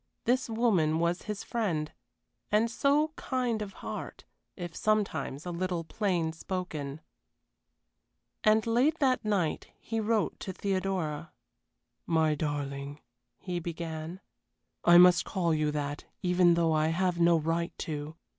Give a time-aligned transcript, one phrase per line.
[0.25, 1.91] This woman was his friend,
[2.51, 4.23] and so kind of heart,
[4.57, 7.01] if sometimes a little plain spoken.
[8.43, 11.31] And late that night he wrote to Theodora.
[12.07, 12.99] "My darling,"
[13.37, 14.21] he began.
[14.83, 18.15] "I must call you that even though I have no right to.